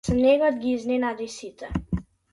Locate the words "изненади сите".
0.77-1.69